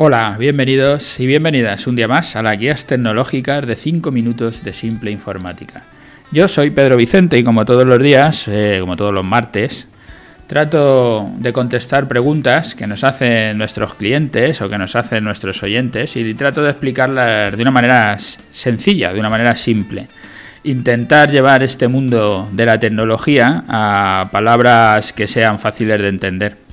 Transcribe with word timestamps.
Hola, 0.00 0.36
bienvenidos 0.38 1.18
y 1.18 1.26
bienvenidas 1.26 1.88
un 1.88 1.96
día 1.96 2.06
más 2.06 2.36
a 2.36 2.42
las 2.44 2.56
guías 2.56 2.84
tecnológicas 2.84 3.66
de 3.66 3.74
5 3.74 4.12
minutos 4.12 4.62
de 4.62 4.72
simple 4.72 5.10
informática. 5.10 5.86
Yo 6.30 6.46
soy 6.46 6.70
Pedro 6.70 6.96
Vicente 6.96 7.36
y 7.36 7.42
como 7.42 7.64
todos 7.64 7.84
los 7.84 8.00
días, 8.00 8.46
eh, 8.46 8.76
como 8.80 8.94
todos 8.94 9.12
los 9.12 9.24
martes, 9.24 9.88
trato 10.46 11.28
de 11.38 11.52
contestar 11.52 12.06
preguntas 12.06 12.76
que 12.76 12.86
nos 12.86 13.02
hacen 13.02 13.58
nuestros 13.58 13.94
clientes 13.94 14.62
o 14.62 14.68
que 14.68 14.78
nos 14.78 14.94
hacen 14.94 15.24
nuestros 15.24 15.64
oyentes 15.64 16.14
y 16.14 16.32
trato 16.34 16.62
de 16.62 16.70
explicarlas 16.70 17.56
de 17.56 17.60
una 17.60 17.72
manera 17.72 18.16
sencilla, 18.20 19.12
de 19.12 19.18
una 19.18 19.30
manera 19.30 19.56
simple. 19.56 20.06
Intentar 20.62 21.28
llevar 21.28 21.64
este 21.64 21.88
mundo 21.88 22.48
de 22.52 22.66
la 22.66 22.78
tecnología 22.78 23.64
a 23.66 24.28
palabras 24.30 25.12
que 25.12 25.26
sean 25.26 25.58
fáciles 25.58 26.00
de 26.00 26.08
entender. 26.08 26.67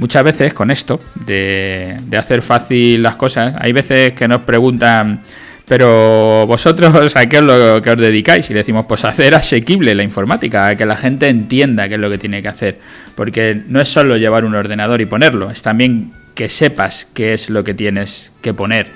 Muchas 0.00 0.24
veces 0.24 0.54
con 0.54 0.70
esto, 0.70 0.98
de, 1.26 2.00
hacer 2.16 2.40
fácil 2.40 3.02
las 3.02 3.16
cosas, 3.16 3.54
hay 3.58 3.72
veces 3.72 4.14
que 4.14 4.26
nos 4.26 4.40
preguntan 4.42 5.20
pero 5.68 6.46
vosotros, 6.46 7.14
¿a 7.16 7.28
qué 7.28 7.36
es 7.36 7.42
lo 7.42 7.82
que 7.82 7.90
os 7.90 7.96
dedicáis? 7.98 8.48
Y 8.48 8.54
decimos, 8.54 8.86
pues 8.88 9.04
hacer 9.04 9.34
asequible 9.34 9.94
la 9.94 10.02
informática, 10.02 10.68
a 10.68 10.74
que 10.74 10.86
la 10.86 10.96
gente 10.96 11.28
entienda 11.28 11.86
qué 11.86 11.96
es 11.96 12.00
lo 12.00 12.08
que 12.08 12.16
tiene 12.16 12.40
que 12.40 12.48
hacer. 12.48 12.78
Porque 13.14 13.60
no 13.68 13.78
es 13.78 13.90
solo 13.90 14.16
llevar 14.16 14.46
un 14.46 14.54
ordenador 14.54 15.02
y 15.02 15.06
ponerlo, 15.06 15.50
es 15.50 15.60
también 15.60 16.12
que 16.34 16.48
sepas 16.48 17.06
qué 17.12 17.34
es 17.34 17.50
lo 17.50 17.62
que 17.62 17.74
tienes 17.74 18.32
que 18.40 18.54
poner. 18.54 18.88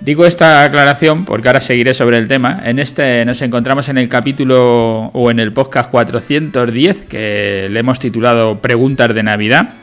Digo 0.00 0.24
esta 0.24 0.62
aclaración 0.62 1.24
porque 1.24 1.48
ahora 1.48 1.60
seguiré 1.60 1.92
sobre 1.92 2.18
el 2.18 2.28
tema. 2.28 2.62
En 2.64 2.78
este 2.78 3.24
nos 3.24 3.42
encontramos 3.42 3.88
en 3.88 3.98
el 3.98 4.08
capítulo 4.08 5.10
o 5.12 5.30
en 5.30 5.40
el 5.40 5.52
podcast 5.52 5.90
410 5.90 7.06
que 7.06 7.68
le 7.70 7.80
hemos 7.80 7.98
titulado 7.98 8.60
Preguntas 8.60 9.12
de 9.12 9.22
Navidad, 9.22 9.74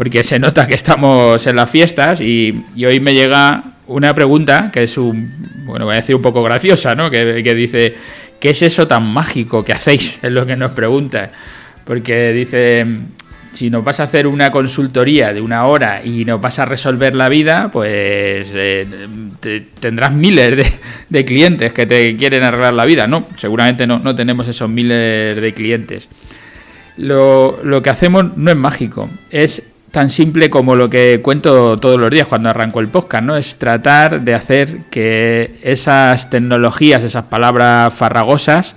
porque 0.00 0.24
se 0.24 0.38
nota 0.38 0.66
que 0.66 0.72
estamos 0.72 1.46
en 1.46 1.56
las 1.56 1.68
fiestas 1.68 2.22
y, 2.22 2.64
hoy 2.86 3.00
me 3.00 3.12
llega 3.12 3.74
una 3.86 4.14
pregunta 4.14 4.70
que 4.72 4.84
es 4.84 4.96
un, 4.96 5.30
bueno, 5.66 5.84
voy 5.84 5.92
a 5.92 5.96
decir 6.00 6.16
un 6.16 6.22
poco 6.22 6.42
graciosa, 6.42 6.94
¿no? 6.94 7.10
Que, 7.10 7.42
dice, 7.54 7.96
¿qué 8.40 8.48
es 8.48 8.62
eso 8.62 8.88
tan 8.88 9.04
mágico 9.06 9.62
que 9.62 9.74
hacéis? 9.74 10.18
Es 10.22 10.32
lo 10.32 10.46
que 10.46 10.56
nos 10.56 10.70
pregunta. 10.70 11.30
Porque 11.84 12.32
dice, 12.32 12.86
si 13.52 13.68
nos 13.68 13.84
vas 13.84 14.00
a 14.00 14.04
hacer 14.04 14.26
una 14.26 14.50
consultoría 14.50 15.34
de 15.34 15.42
una 15.42 15.66
hora 15.66 16.00
y 16.02 16.24
nos 16.24 16.40
vas 16.40 16.58
a 16.60 16.64
resolver 16.64 17.14
la 17.14 17.28
vida, 17.28 17.68
pues 17.70 18.50
eh, 18.54 18.86
tendrás 19.80 20.14
miles 20.14 20.66
de, 21.10 21.24
clientes 21.26 21.74
que 21.74 21.84
te 21.84 22.16
quieren 22.16 22.42
arreglar 22.42 22.72
la 22.72 22.86
vida. 22.86 23.06
No, 23.06 23.28
seguramente 23.36 23.86
no, 23.86 23.98
no 23.98 24.14
tenemos 24.14 24.48
esos 24.48 24.70
miles 24.70 25.38
de 25.38 25.52
clientes. 25.52 26.08
Lo, 26.96 27.60
lo 27.62 27.82
que 27.82 27.90
hacemos 27.90 28.34
no 28.38 28.50
es 28.50 28.56
mágico, 28.56 29.10
es 29.30 29.69
tan 29.90 30.10
simple 30.10 30.50
como 30.50 30.76
lo 30.76 30.88
que 30.88 31.20
cuento 31.22 31.78
todos 31.78 31.98
los 31.98 32.10
días 32.10 32.26
cuando 32.28 32.48
arranco 32.50 32.80
el 32.80 32.88
podcast, 32.88 33.24
¿no? 33.24 33.36
Es 33.36 33.56
tratar 33.56 34.20
de 34.20 34.34
hacer 34.34 34.82
que 34.90 35.52
esas 35.62 36.30
tecnologías, 36.30 37.02
esas 37.02 37.24
palabras 37.24 37.92
farragosas, 37.92 38.76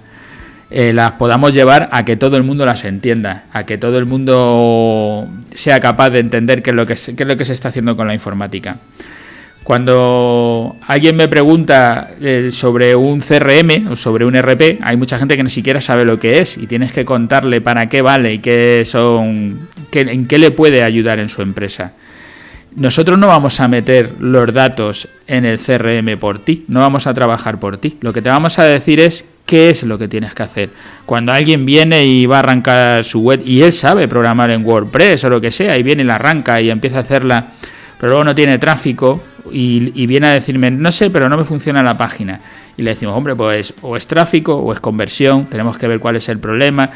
eh, 0.71 0.91
las 0.91 1.11
podamos 1.13 1.53
llevar 1.53 1.87
a 1.91 2.03
que 2.03 2.15
todo 2.15 2.35
el 2.35 2.41
mundo 2.41 2.65
las 2.65 2.83
entienda, 2.83 3.43
a 3.53 3.63
que 3.63 3.77
todo 3.77 3.99
el 3.99 4.05
mundo 4.05 5.27
sea 5.53 5.79
capaz 5.79 6.09
de 6.09 6.17
entender 6.17 6.63
qué 6.63 6.71
es 6.71 6.75
lo 6.75 6.87
que, 6.87 6.95
se 6.97 7.53
está 7.53 7.69
haciendo 7.69 7.95
con 7.95 8.07
la 8.07 8.15
informática. 8.15 8.77
Cuando 9.63 10.75
alguien 10.87 11.15
me 11.15 11.27
pregunta 11.27 12.09
eh, 12.19 12.49
sobre 12.51 12.95
un 12.95 13.19
CRM 13.19 13.91
o 13.91 13.95
sobre 13.95 14.25
un 14.25 14.35
RP, 14.35 14.79
hay 14.81 14.97
mucha 14.97 15.19
gente 15.19 15.37
que 15.37 15.43
ni 15.43 15.51
siquiera 15.51 15.79
sabe 15.79 16.05
lo 16.05 16.19
que 16.19 16.39
es 16.39 16.57
y 16.57 16.65
tienes 16.65 16.91
que 16.91 17.05
contarle 17.05 17.61
para 17.61 17.87
qué 17.87 18.01
vale 18.01 18.33
y 18.33 18.39
qué 18.39 18.81
son, 18.83 19.69
en 20.01 20.27
qué 20.27 20.37
le 20.37 20.51
puede 20.51 20.83
ayudar 20.83 21.19
en 21.19 21.29
su 21.29 21.41
empresa. 21.41 21.93
Nosotros 22.75 23.19
no 23.19 23.27
vamos 23.27 23.59
a 23.59 23.67
meter 23.67 24.13
los 24.19 24.51
datos 24.51 25.07
en 25.27 25.45
el 25.45 25.59
CRM 25.59 26.17
por 26.19 26.39
ti, 26.39 26.65
no 26.67 26.79
vamos 26.79 27.05
a 27.05 27.13
trabajar 27.13 27.59
por 27.59 27.77
ti. 27.77 27.97
Lo 28.01 28.13
que 28.13 28.21
te 28.21 28.29
vamos 28.29 28.57
a 28.57 28.65
decir 28.65 28.99
es 28.99 29.25
qué 29.45 29.69
es 29.69 29.83
lo 29.83 29.99
que 29.99 30.07
tienes 30.07 30.33
que 30.33 30.43
hacer. 30.43 30.69
Cuando 31.05 31.31
alguien 31.31 31.65
viene 31.65 32.05
y 32.05 32.25
va 32.25 32.37
a 32.37 32.39
arrancar 32.39 33.03
su 33.03 33.21
web 33.21 33.41
y 33.45 33.61
él 33.61 33.73
sabe 33.73 34.07
programar 34.07 34.49
en 34.49 34.65
WordPress 34.65 35.23
o 35.25 35.29
lo 35.29 35.39
que 35.39 35.51
sea 35.51 35.77
y 35.77 35.83
viene 35.83 36.01
y 36.01 36.05
la 36.05 36.15
arranca 36.15 36.59
y 36.61 36.71
empieza 36.71 36.97
a 36.97 37.01
hacerla, 37.01 37.49
pero 37.99 38.13
luego 38.13 38.23
no 38.23 38.33
tiene 38.33 38.57
tráfico, 38.57 39.21
y, 39.51 40.07
viene 40.07 40.27
a 40.27 40.33
decirme, 40.33 40.71
no 40.71 40.91
sé, 40.91 41.09
pero 41.09 41.29
no 41.29 41.37
me 41.37 41.43
funciona 41.43 41.83
la 41.83 41.97
página. 41.97 42.39
Y 42.77 42.81
le 42.81 42.91
decimos, 42.91 43.15
hombre, 43.15 43.35
pues 43.35 43.73
o 43.81 43.97
es 43.97 44.07
tráfico 44.07 44.55
o 44.55 44.73
es 44.73 44.79
conversión, 44.79 45.45
tenemos 45.45 45.77
que 45.77 45.87
ver 45.87 45.99
cuál 45.99 46.15
es 46.15 46.29
el 46.29 46.39
problema. 46.39 46.89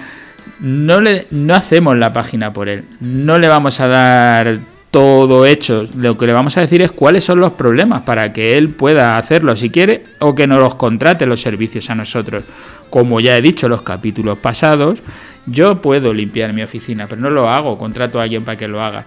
No, 0.59 1.01
le, 1.01 1.27
no 1.31 1.53
hacemos 1.53 1.95
la 1.97 2.13
página 2.13 2.51
por 2.51 2.67
él, 2.67 2.85
no 2.99 3.37
le 3.37 3.47
vamos 3.47 3.79
a 3.79 3.87
dar 3.87 4.59
todo 4.91 5.45
hecho, 5.45 5.85
lo 5.95 6.17
que 6.17 6.25
le 6.25 6.33
vamos 6.33 6.57
a 6.57 6.61
decir 6.61 6.81
es 6.81 6.91
cuáles 6.91 7.23
son 7.25 7.39
los 7.39 7.51
problemas 7.51 8.01
para 8.01 8.33
que 8.33 8.57
él 8.57 8.69
pueda 8.69 9.17
hacerlo 9.17 9.55
si 9.55 9.69
quiere 9.69 10.05
o 10.19 10.33
que 10.33 10.47
nos 10.47 10.59
los 10.59 10.75
contrate 10.75 11.25
los 11.25 11.41
servicios 11.41 11.89
a 11.89 11.95
nosotros. 11.95 12.43
Como 12.89 13.19
ya 13.19 13.37
he 13.37 13.41
dicho 13.41 13.67
en 13.67 13.71
los 13.71 13.81
capítulos 13.81 14.39
pasados, 14.39 15.03
yo 15.45 15.81
puedo 15.81 16.13
limpiar 16.13 16.53
mi 16.53 16.63
oficina, 16.63 17.05
pero 17.07 17.21
no 17.21 17.29
lo 17.29 17.49
hago, 17.49 17.77
contrato 17.77 18.19
a 18.19 18.23
alguien 18.23 18.43
para 18.43 18.57
que 18.57 18.67
lo 18.67 18.81
haga. 18.81 19.05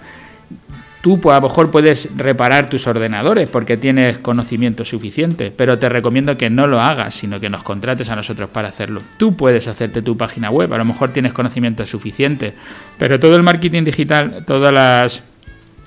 Tú 1.00 1.19
pues, 1.19 1.34
a 1.34 1.41
lo 1.41 1.49
mejor 1.49 1.71
puedes 1.71 2.11
reparar 2.16 2.69
tus 2.69 2.87
ordenadores 2.87 3.49
porque 3.49 3.78
tienes 3.78 4.19
conocimiento 4.19 4.84
suficiente, 4.84 5.50
pero 5.55 5.78
te 5.78 5.88
recomiendo 5.88 6.37
que 6.37 6.50
no 6.50 6.66
lo 6.66 6.81
hagas, 6.81 7.15
sino 7.15 7.41
que 7.41 7.49
nos 7.49 7.62
contrates 7.62 8.11
a 8.11 8.16
nosotros 8.16 8.50
para 8.50 8.69
hacerlo. 8.69 9.00
Tú 9.16 9.34
puedes 9.34 9.66
hacerte 9.66 10.03
tu 10.03 10.19
página 10.19 10.50
web, 10.50 10.72
a 10.75 10.78
lo 10.78 10.84
mejor 10.84 11.12
tienes 11.12 11.33
conocimiento 11.33 11.87
suficiente, 11.87 12.53
pero 12.99 13.19
todo 13.19 13.34
el 13.37 13.43
marketing 13.43 13.84
digital, 13.84 14.44
todas 14.47 14.75
las 14.75 15.22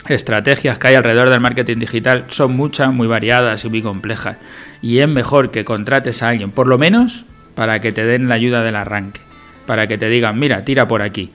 estrategias 0.07 0.79
que 0.79 0.88
hay 0.88 0.96
alrededor 0.96 1.29
del 1.29 1.40
marketing 1.40 1.78
digital 1.78 2.25
son 2.29 2.56
muchas, 2.56 2.91
muy 2.91 3.06
variadas 3.06 3.63
y 3.66 3.69
muy 3.69 3.84
complejas. 3.84 4.38
Y 4.81 4.97
es 4.97 5.07
mejor 5.07 5.52
que 5.52 5.63
contrates 5.63 6.23
a 6.23 6.29
alguien, 6.29 6.50
por 6.50 6.66
lo 6.66 6.79
menos 6.79 7.25
para 7.53 7.79
que 7.81 7.91
te 7.91 8.03
den 8.03 8.29
la 8.29 8.35
ayuda 8.35 8.63
del 8.63 8.75
arranque, 8.75 9.22
para 9.68 9.85
que 9.85 10.00
te 10.00 10.09
digan, 10.09 10.40
mira, 10.40 10.66
tira 10.66 10.88
por 10.88 11.03
aquí 11.03 11.31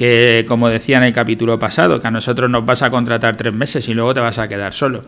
que 0.00 0.46
como 0.48 0.70
decía 0.70 0.96
en 0.96 1.02
el 1.02 1.12
capítulo 1.12 1.58
pasado, 1.58 2.00
que 2.00 2.08
a 2.08 2.10
nosotros 2.10 2.48
nos 2.48 2.64
vas 2.64 2.80
a 2.80 2.88
contratar 2.88 3.36
tres 3.36 3.52
meses 3.52 3.86
y 3.86 3.92
luego 3.92 4.14
te 4.14 4.20
vas 4.20 4.38
a 4.38 4.48
quedar 4.48 4.72
solo. 4.72 5.02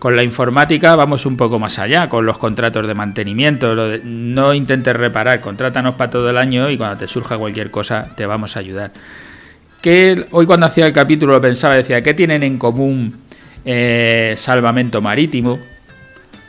Con 0.00 0.16
la 0.16 0.24
informática 0.24 0.96
vamos 0.96 1.26
un 1.26 1.36
poco 1.36 1.60
más 1.60 1.78
allá, 1.78 2.08
con 2.08 2.26
los 2.26 2.38
contratos 2.38 2.88
de 2.88 2.92
mantenimiento. 2.92 3.72
no 4.02 4.52
intentes 4.52 4.96
reparar, 4.96 5.40
contrátanos 5.40 5.94
para 5.94 6.10
todo 6.10 6.28
el 6.28 6.38
año 6.38 6.68
y 6.70 6.76
cuando 6.76 6.96
te 6.96 7.06
surja 7.06 7.38
cualquier 7.38 7.70
cosa 7.70 8.08
te 8.16 8.26
vamos 8.26 8.56
a 8.56 8.58
ayudar. 8.58 8.90
Que 9.80 10.26
hoy 10.32 10.44
cuando 10.44 10.66
hacía 10.66 10.88
el 10.88 10.92
capítulo 10.92 11.34
lo 11.34 11.40
pensaba, 11.40 11.76
decía, 11.76 12.02
¿qué 12.02 12.12
tienen 12.12 12.42
en 12.42 12.58
común 12.58 13.18
eh, 13.64 14.34
Salvamento 14.36 15.00
Marítimo 15.00 15.60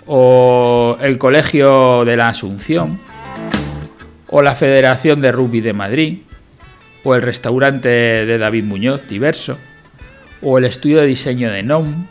o 0.07 0.97
el 0.99 1.19
Colegio 1.19 2.05
de 2.05 2.17
la 2.17 2.29
Asunción 2.29 2.99
o 4.29 4.41
la 4.41 4.55
Federación 4.55 5.21
de 5.21 5.31
Rugby 5.31 5.61
de 5.61 5.73
Madrid? 5.73 6.17
O 7.03 7.15
el 7.15 7.21
restaurante 7.21 7.87
de 7.89 8.37
David 8.37 8.63
Muñoz, 8.63 9.01
diverso, 9.07 9.57
o 10.41 10.57
el 10.57 10.65
estudio 10.65 10.99
de 10.99 11.07
diseño 11.07 11.51
de 11.51 11.63
NOM, 11.63 12.07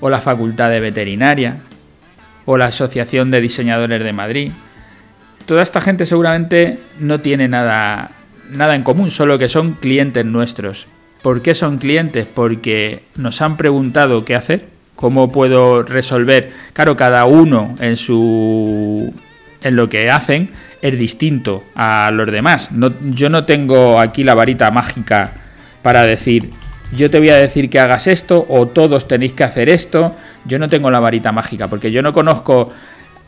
o 0.00 0.10
la 0.10 0.20
Facultad 0.20 0.70
de 0.70 0.80
Veterinaria, 0.80 1.58
o 2.44 2.56
la 2.56 2.66
Asociación 2.66 3.30
de 3.30 3.40
Diseñadores 3.40 4.02
de 4.02 4.12
Madrid. 4.12 4.52
Toda 5.46 5.62
esta 5.62 5.80
gente 5.80 6.06
seguramente 6.06 6.78
no 6.98 7.20
tiene 7.20 7.48
nada, 7.48 8.10
nada 8.50 8.74
en 8.74 8.82
común, 8.82 9.10
solo 9.10 9.38
que 9.38 9.48
son 9.48 9.74
clientes 9.74 10.24
nuestros. 10.24 10.86
¿Por 11.22 11.40
qué 11.42 11.54
son 11.54 11.78
clientes? 11.78 12.26
Porque 12.26 13.04
nos 13.14 13.40
han 13.42 13.56
preguntado 13.56 14.24
qué 14.24 14.34
hacer, 14.34 14.66
cómo 14.96 15.30
puedo 15.30 15.82
resolver. 15.84 16.52
Claro, 16.72 16.96
cada 16.96 17.24
uno 17.26 17.76
en 17.80 17.96
su 17.96 19.12
en 19.62 19.76
lo 19.76 19.88
que 19.88 20.10
hacen 20.10 20.50
es 20.82 20.98
distinto 20.98 21.64
a 21.74 22.10
los 22.12 22.30
demás. 22.30 22.68
yo 23.10 23.30
no 23.30 23.44
tengo 23.44 23.98
aquí 24.00 24.24
la 24.24 24.34
varita 24.34 24.70
mágica 24.70 25.32
para 25.80 26.02
decir, 26.04 26.50
yo 26.92 27.08
te 27.08 27.18
voy 27.18 27.30
a 27.30 27.36
decir 27.36 27.70
que 27.70 27.80
hagas 27.80 28.06
esto 28.06 28.44
o 28.48 28.66
todos 28.66 29.08
tenéis 29.08 29.32
que 29.32 29.44
hacer 29.44 29.68
esto. 29.68 30.14
Yo 30.44 30.58
no 30.58 30.68
tengo 30.68 30.90
la 30.90 31.00
varita 31.00 31.32
mágica 31.32 31.68
porque 31.68 31.90
yo 31.90 32.02
no 32.02 32.12
conozco 32.12 32.70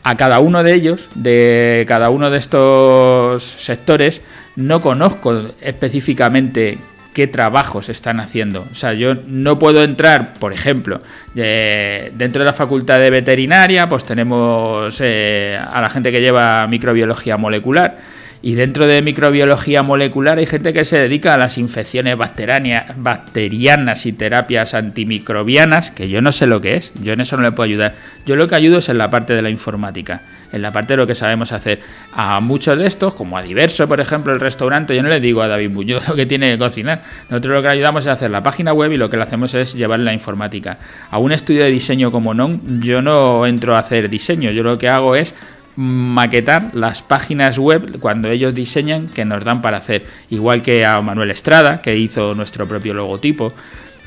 a 0.03 0.15
cada 0.17 0.39
uno 0.39 0.61
de 0.63 0.73
ellos, 0.73 1.09
de 1.15 1.83
cada 1.87 2.11
uno 2.11 2.29
de 2.29 2.37
estos 2.37 3.43
sectores, 3.43 4.21
no 4.55 4.81
conozco 4.81 5.45
específicamente 5.61 6.77
qué 7.15 7.27
trabajos 7.27 7.87
están 7.87 8.19
haciendo. 8.19 8.67
O 8.69 8.75
sea, 8.75 8.93
yo 8.93 9.15
no 9.25 9.57
puedo 9.57 9.85
entrar, 9.85 10.33
por 10.33 10.51
ejemplo, 10.51 11.01
dentro 11.33 12.39
de 12.39 12.45
la 12.45 12.51
facultad 12.51 12.99
de 12.99 13.09
veterinaria, 13.09 13.87
pues 13.87 14.03
tenemos 14.03 14.99
eh, 14.99 15.57
a 15.57 15.79
la 15.79 15.89
gente 15.89 16.11
que 16.11 16.19
lleva 16.19 16.67
microbiología 16.67 17.37
molecular. 17.37 17.97
Y 18.41 18.55
dentro 18.55 18.85
de 18.85 19.01
microbiología 19.01 19.81
molecular 19.81 20.37
hay 20.39 20.45
gente 20.45 20.73
que 20.73 20.83
se 20.83 20.97
dedica 20.97 21.33
a 21.33 21.37
las 21.37 21.57
infecciones 21.57 22.17
bacterianas 22.17 24.05
y 24.05 24.11
terapias 24.11 24.73
antimicrobianas, 24.73 25.91
que 25.91 26.09
yo 26.09 26.21
no 26.21 26.33
sé 26.33 26.47
lo 26.47 26.59
que 26.59 26.75
es, 26.75 26.91
yo 27.01 27.13
en 27.13 27.21
eso 27.21 27.37
no 27.37 27.43
le 27.43 27.53
puedo 27.53 27.69
ayudar. 27.69 27.95
Yo 28.25 28.35
lo 28.35 28.49
que 28.49 28.55
ayudo 28.55 28.79
es 28.79 28.89
en 28.89 28.97
la 28.97 29.09
parte 29.09 29.33
de 29.33 29.41
la 29.41 29.49
informática 29.49 30.21
en 30.55 30.61
la 30.61 30.71
parte 30.71 30.93
de 30.93 30.97
lo 30.97 31.05
que 31.05 31.15
sabemos 31.15 31.51
hacer. 31.51 31.81
A 32.13 32.39
muchos 32.39 32.79
de 32.79 32.87
estos, 32.87 33.13
como 33.13 33.37
a 33.37 33.41
Diverso, 33.41 33.87
por 33.89 33.99
ejemplo, 33.99 34.33
el 34.33 34.39
restaurante, 34.39 34.95
yo 34.95 35.03
no 35.03 35.09
le 35.09 35.19
digo 35.19 35.41
a 35.41 35.49
David 35.49 35.69
Muñoz 35.69 36.07
lo 36.07 36.15
que 36.15 36.25
tiene 36.25 36.49
que 36.49 36.57
cocinar. 36.57 37.03
Nosotros 37.29 37.55
lo 37.55 37.61
que 37.61 37.67
le 37.67 37.73
ayudamos 37.73 38.05
es 38.05 38.11
hacer 38.11 38.31
la 38.31 38.41
página 38.41 38.71
web 38.71 38.93
y 38.93 38.97
lo 38.97 39.09
que 39.09 39.17
le 39.17 39.23
hacemos 39.23 39.53
es 39.53 39.73
llevar 39.73 39.99
la 39.99 40.13
informática. 40.13 40.79
A 41.11 41.17
un 41.17 41.33
estudio 41.33 41.63
de 41.63 41.71
diseño 41.71 42.09
como 42.09 42.33
NON, 42.33 42.81
yo 42.81 43.01
no 43.01 43.45
entro 43.45 43.75
a 43.75 43.79
hacer 43.79 44.09
diseño, 44.09 44.51
yo 44.51 44.63
lo 44.63 44.77
que 44.77 44.87
hago 44.87 45.15
es 45.15 45.35
maquetar 45.75 46.71
las 46.73 47.03
páginas 47.03 47.57
web 47.57 47.99
cuando 47.99 48.29
ellos 48.29 48.53
diseñan 48.53 49.07
que 49.07 49.25
nos 49.25 49.43
dan 49.43 49.61
para 49.61 49.77
hacer. 49.77 50.05
Igual 50.29 50.61
que 50.61 50.85
a 50.85 51.01
Manuel 51.01 51.31
Estrada, 51.31 51.81
que 51.81 51.97
hizo 51.97 52.33
nuestro 52.33 52.65
propio 52.65 52.93
logotipo. 52.93 53.53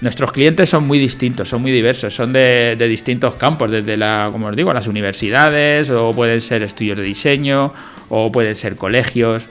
Nuestros 0.00 0.30
clientes 0.30 0.70
son 0.70 0.86
muy 0.86 0.98
distintos, 0.98 1.48
son 1.48 1.62
muy 1.62 1.72
diversos, 1.72 2.14
son 2.14 2.32
de, 2.32 2.76
distintos 2.88 3.34
campos, 3.34 3.70
desde 3.70 3.96
la, 3.96 4.28
como 4.30 4.46
os 4.46 4.56
digo, 4.56 4.72
las 4.72 4.86
universidades, 4.86 5.90
o 5.90 6.12
pueden 6.12 6.40
ser 6.40 6.62
estudios 6.62 6.96
de 6.96 7.02
diseño, 7.02 7.72
o 8.08 8.30
pueden 8.30 8.54
ser 8.54 8.76
colegios, 8.76 9.48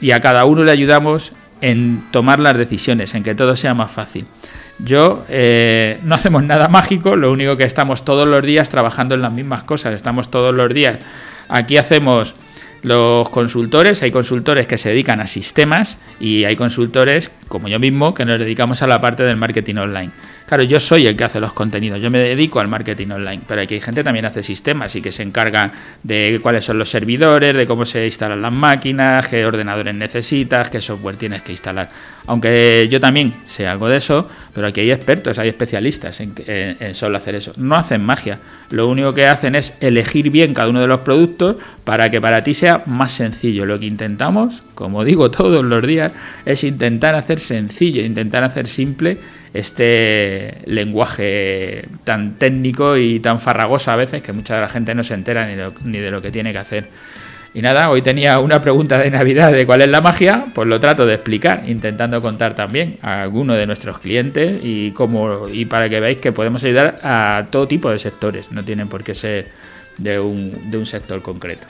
y 0.00 0.12
a 0.12 0.20
cada 0.20 0.46
uno 0.46 0.64
le 0.64 0.72
ayudamos 0.72 1.32
en 1.60 2.02
tomar 2.12 2.40
las 2.40 2.56
decisiones, 2.56 3.14
en 3.14 3.22
que 3.22 3.34
todo 3.34 3.56
sea 3.56 3.74
más 3.74 3.90
fácil. 3.90 4.26
Yo 4.78 5.26
eh, 5.28 6.00
no 6.02 6.14
hacemos 6.14 6.42
nada 6.42 6.68
mágico, 6.68 7.14
lo 7.14 7.30
único 7.30 7.58
que 7.58 7.64
estamos 7.64 8.02
todos 8.02 8.26
los 8.26 8.42
días 8.42 8.70
trabajando 8.70 9.14
en 9.14 9.20
las 9.20 9.32
mismas 9.32 9.64
cosas, 9.64 9.94
estamos 9.94 10.30
todos 10.30 10.54
los 10.54 10.72
días. 10.72 10.98
Aquí 11.48 11.76
hacemos 11.76 12.34
los 12.82 13.28
consultores, 13.28 14.02
hay 14.02 14.10
consultores 14.10 14.66
que 14.66 14.78
se 14.78 14.88
dedican 14.88 15.20
a 15.20 15.26
sistemas 15.26 15.98
y 16.18 16.44
hay 16.44 16.56
consultores, 16.56 17.30
como 17.50 17.66
yo 17.66 17.80
mismo, 17.80 18.14
que 18.14 18.24
nos 18.24 18.38
dedicamos 18.38 18.80
a 18.80 18.86
la 18.86 19.00
parte 19.00 19.24
del 19.24 19.36
marketing 19.36 19.74
online. 19.74 20.10
Claro, 20.46 20.62
yo 20.62 20.78
soy 20.78 21.08
el 21.08 21.16
que 21.16 21.24
hace 21.24 21.40
los 21.40 21.52
contenidos, 21.52 22.00
yo 22.00 22.08
me 22.08 22.18
dedico 22.18 22.60
al 22.60 22.68
marketing 22.68 23.08
online, 23.08 23.42
pero 23.46 23.60
aquí 23.60 23.74
hay 23.74 23.80
gente 23.80 24.04
también 24.04 24.24
hace 24.24 24.44
sistemas 24.44 24.94
y 24.94 25.02
que 25.02 25.10
se 25.10 25.24
encarga 25.24 25.72
de 26.04 26.38
cuáles 26.40 26.64
son 26.64 26.78
los 26.78 26.88
servidores, 26.88 27.56
de 27.56 27.66
cómo 27.66 27.84
se 27.84 28.06
instalan 28.06 28.40
las 28.40 28.52
máquinas, 28.52 29.26
qué 29.26 29.44
ordenadores 29.44 29.94
necesitas, 29.96 30.70
qué 30.70 30.80
software 30.80 31.16
tienes 31.16 31.42
que 31.42 31.50
instalar. 31.50 31.88
Aunque 32.26 32.86
yo 32.88 33.00
también 33.00 33.34
sé 33.46 33.66
algo 33.66 33.88
de 33.88 33.96
eso, 33.96 34.28
pero 34.54 34.68
aquí 34.68 34.82
hay 34.82 34.92
expertos, 34.92 35.38
hay 35.40 35.48
especialistas 35.48 36.20
en, 36.20 36.94
solo 36.94 37.16
hacer 37.16 37.34
eso. 37.34 37.52
No 37.56 37.74
hacen 37.74 38.04
magia, 38.04 38.38
lo 38.70 38.88
único 38.88 39.12
que 39.14 39.26
hacen 39.26 39.56
es 39.56 39.74
elegir 39.80 40.30
bien 40.30 40.54
cada 40.54 40.68
uno 40.68 40.80
de 40.80 40.86
los 40.86 41.00
productos 41.00 41.56
para 41.82 42.08
que 42.08 42.20
para 42.20 42.44
ti 42.44 42.54
sea 42.54 42.84
más 42.86 43.10
sencillo. 43.10 43.66
Lo 43.66 43.80
que 43.80 43.86
intentamos, 43.86 44.62
como 44.76 45.02
digo 45.02 45.30
todos 45.32 45.64
los 45.64 45.84
días, 45.84 46.12
es 46.44 46.62
intentar 46.62 47.16
hacer 47.16 47.39
sencillo, 47.40 48.02
intentar 48.02 48.44
hacer 48.44 48.68
simple 48.68 49.18
este 49.52 50.58
lenguaje 50.66 51.84
tan 52.04 52.34
técnico 52.34 52.96
y 52.96 53.20
tan 53.20 53.40
farragoso 53.40 53.90
a 53.90 53.96
veces 53.96 54.22
que 54.22 54.32
mucha 54.32 54.54
de 54.54 54.60
la 54.60 54.68
gente 54.68 54.94
no 54.94 55.02
se 55.02 55.14
entera 55.14 55.48
ni, 55.84 55.98
de 55.98 56.10
lo 56.10 56.22
que 56.22 56.30
tiene 56.30 56.52
que 56.52 56.58
hacer. 56.58 56.88
Y 57.52 57.62
nada, 57.62 57.90
hoy 57.90 58.00
tenía 58.00 58.38
una 58.38 58.62
pregunta 58.62 58.96
de 58.98 59.10
Navidad 59.10 59.50
de 59.50 59.66
cuál 59.66 59.82
es 59.82 59.88
la 59.88 60.00
magia, 60.00 60.46
pues 60.54 60.68
lo 60.68 60.78
trato 60.78 61.04
de 61.04 61.14
explicar, 61.14 61.64
intentando 61.66 62.22
contar 62.22 62.54
también 62.54 62.98
a 63.02 63.22
alguno 63.22 63.54
de 63.54 63.66
nuestros 63.66 63.98
clientes 63.98 64.60
y 64.62 64.92
cómo 64.92 65.48
y 65.48 65.64
para 65.64 65.88
que 65.88 65.98
veáis 65.98 66.18
que 66.18 66.30
podemos 66.30 66.62
ayudar 66.62 66.94
a 67.02 67.46
todo 67.50 67.66
tipo 67.66 67.90
de 67.90 67.98
sectores, 67.98 68.52
no 68.52 68.64
tienen 68.64 68.86
por 68.88 69.02
qué 69.02 69.16
ser 69.16 69.48
de 69.98 70.20
un, 70.20 70.70
de 70.70 70.78
un 70.78 70.86
sector 70.86 71.22
concreto. 71.22 71.66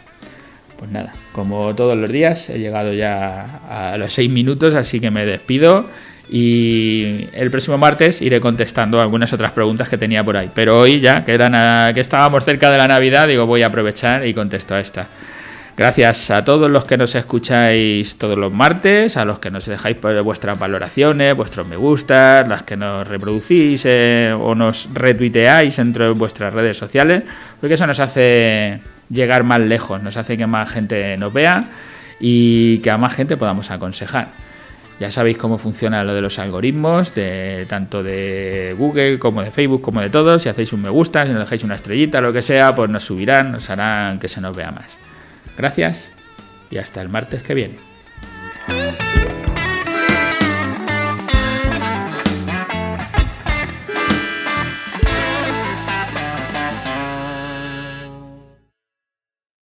Pues 0.80 0.90
nada, 0.90 1.12
como 1.32 1.74
todos 1.74 1.94
los 1.94 2.10
días, 2.10 2.48
he 2.48 2.58
llegado 2.58 2.94
ya 2.94 3.60
a 3.68 3.98
los 3.98 4.14
seis 4.14 4.30
minutos, 4.30 4.74
así 4.74 4.98
que 4.98 5.10
me 5.10 5.26
despido 5.26 5.86
y 6.30 7.28
el 7.34 7.50
próximo 7.50 7.76
martes 7.76 8.22
iré 8.22 8.40
contestando 8.40 8.98
algunas 8.98 9.30
otras 9.34 9.52
preguntas 9.52 9.90
que 9.90 9.98
tenía 9.98 10.24
por 10.24 10.38
ahí. 10.38 10.50
Pero 10.54 10.80
hoy 10.80 11.00
ya, 11.00 11.22
que, 11.22 11.36
que 11.36 12.00
estábamos 12.00 12.46
cerca 12.46 12.70
de 12.70 12.78
la 12.78 12.88
Navidad, 12.88 13.28
digo, 13.28 13.44
voy 13.44 13.62
a 13.62 13.66
aprovechar 13.66 14.26
y 14.26 14.32
contesto 14.32 14.74
a 14.74 14.80
esta. 14.80 15.06
Gracias 15.76 16.30
a 16.30 16.46
todos 16.46 16.70
los 16.70 16.86
que 16.86 16.96
nos 16.96 17.14
escucháis 17.14 18.16
todos 18.16 18.38
los 18.38 18.50
martes, 18.50 19.18
a 19.18 19.26
los 19.26 19.38
que 19.38 19.50
nos 19.50 19.66
dejáis 19.66 19.98
vuestras 20.24 20.58
valoraciones, 20.58 21.36
vuestros 21.36 21.66
me 21.66 21.76
gustas, 21.76 22.48
las 22.48 22.62
que 22.62 22.78
nos 22.78 23.06
reproducís 23.06 23.82
eh, 23.84 24.34
o 24.34 24.54
nos 24.54 24.88
retuiteáis 24.94 25.78
entre 25.78 26.08
vuestras 26.08 26.54
redes 26.54 26.78
sociales, 26.78 27.22
porque 27.60 27.74
eso 27.74 27.86
nos 27.86 28.00
hace 28.00 28.80
llegar 29.10 29.44
más 29.44 29.60
lejos, 29.60 30.02
nos 30.02 30.16
hace 30.16 30.36
que 30.36 30.46
más 30.46 30.70
gente 30.70 31.16
nos 31.16 31.32
vea 31.32 31.64
y 32.18 32.78
que 32.78 32.90
a 32.90 32.98
más 32.98 33.14
gente 33.14 33.36
podamos 33.36 33.70
aconsejar. 33.70 34.28
Ya 35.00 35.10
sabéis 35.10 35.38
cómo 35.38 35.56
funciona 35.56 36.04
lo 36.04 36.12
de 36.12 36.20
los 36.20 36.38
algoritmos, 36.38 37.14
de, 37.14 37.64
tanto 37.68 38.02
de 38.02 38.74
Google 38.76 39.18
como 39.18 39.42
de 39.42 39.50
Facebook, 39.50 39.80
como 39.80 40.02
de 40.02 40.10
todos. 40.10 40.42
Si 40.42 40.50
hacéis 40.50 40.74
un 40.74 40.82
me 40.82 40.90
gusta, 40.90 41.24
si 41.24 41.32
nos 41.32 41.40
dejáis 41.40 41.64
una 41.64 41.74
estrellita, 41.74 42.20
lo 42.20 42.34
que 42.34 42.42
sea, 42.42 42.74
pues 42.76 42.90
nos 42.90 43.04
subirán, 43.04 43.50
nos 43.50 43.70
harán 43.70 44.18
que 44.18 44.28
se 44.28 44.42
nos 44.42 44.54
vea 44.54 44.70
más. 44.70 44.98
Gracias 45.56 46.12
y 46.70 46.76
hasta 46.76 47.00
el 47.00 47.08
martes 47.08 47.42
que 47.42 47.54
viene. 47.54 49.09